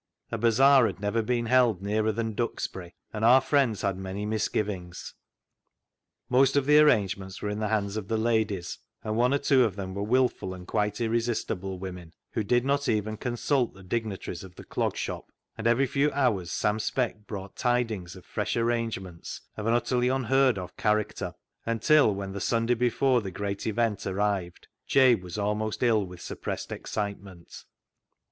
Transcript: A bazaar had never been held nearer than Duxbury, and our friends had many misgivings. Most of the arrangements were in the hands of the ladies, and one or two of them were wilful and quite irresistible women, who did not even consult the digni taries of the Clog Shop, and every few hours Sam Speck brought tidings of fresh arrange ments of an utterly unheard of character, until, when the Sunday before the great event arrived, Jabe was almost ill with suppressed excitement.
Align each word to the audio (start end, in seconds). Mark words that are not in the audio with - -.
A 0.31 0.37
bazaar 0.39 0.87
had 0.87 0.99
never 0.99 1.21
been 1.21 1.45
held 1.45 1.83
nearer 1.83 2.11
than 2.11 2.33
Duxbury, 2.33 2.95
and 3.13 3.23
our 3.23 3.39
friends 3.39 3.83
had 3.83 3.97
many 3.99 4.25
misgivings. 4.25 5.13
Most 6.27 6.55
of 6.55 6.65
the 6.65 6.79
arrangements 6.79 7.39
were 7.39 7.49
in 7.51 7.59
the 7.59 7.67
hands 7.67 7.97
of 7.97 8.07
the 8.07 8.17
ladies, 8.17 8.79
and 9.03 9.15
one 9.15 9.31
or 9.31 9.37
two 9.37 9.63
of 9.63 9.75
them 9.75 9.93
were 9.93 10.01
wilful 10.01 10.55
and 10.55 10.65
quite 10.65 10.99
irresistible 10.99 11.77
women, 11.77 12.13
who 12.31 12.43
did 12.43 12.65
not 12.65 12.89
even 12.89 13.15
consult 13.15 13.75
the 13.75 13.83
digni 13.83 14.17
taries 14.17 14.43
of 14.43 14.55
the 14.55 14.63
Clog 14.63 14.97
Shop, 14.97 15.31
and 15.55 15.67
every 15.67 15.85
few 15.85 16.11
hours 16.13 16.51
Sam 16.51 16.79
Speck 16.79 17.27
brought 17.27 17.55
tidings 17.55 18.15
of 18.15 18.25
fresh 18.25 18.57
arrange 18.57 18.99
ments 18.99 19.41
of 19.55 19.67
an 19.67 19.75
utterly 19.75 20.07
unheard 20.07 20.57
of 20.57 20.75
character, 20.77 21.35
until, 21.63 22.11
when 22.11 22.31
the 22.31 22.41
Sunday 22.41 22.73
before 22.73 23.21
the 23.21 23.29
great 23.29 23.67
event 23.67 24.07
arrived, 24.07 24.67
Jabe 24.87 25.21
was 25.21 25.37
almost 25.37 25.83
ill 25.83 26.03
with 26.03 26.21
suppressed 26.21 26.71
excitement. 26.71 27.65